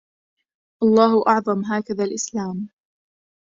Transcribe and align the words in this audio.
الله 0.83 1.23
أعظم 1.27 1.65
هكذا 1.65 2.03
الاسلام 2.03 2.69